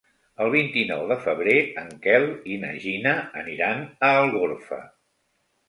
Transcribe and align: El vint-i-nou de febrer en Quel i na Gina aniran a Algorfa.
El 0.43 0.47
vint-i-nou 0.53 1.03
de 1.11 1.17
febrer 1.25 1.53
en 1.83 1.91
Quel 2.07 2.25
i 2.55 2.59
na 2.65 2.73
Gina 2.87 3.15
aniran 3.45 3.87
a 4.11 4.13
Algorfa. 4.25 4.85